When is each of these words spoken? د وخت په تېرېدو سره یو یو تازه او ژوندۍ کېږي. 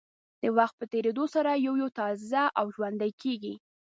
د 0.41 0.43
وخت 0.57 0.75
په 0.79 0.85
تېرېدو 0.93 1.23
سره 1.35 1.51
یو 1.65 1.73
یو 1.81 1.89
تازه 1.99 2.43
او 2.59 2.65
ژوندۍ 2.75 3.11
کېږي. 3.21 3.55